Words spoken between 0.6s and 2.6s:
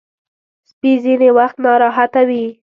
سپي ځینې وخت ناراحته وي.